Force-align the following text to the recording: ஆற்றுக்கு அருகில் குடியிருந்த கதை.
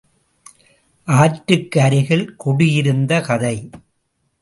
ஆற்றுக்கு 1.07 1.81
அருகில் 1.81 2.35
குடியிருந்த 2.35 3.21
கதை. 3.21 3.55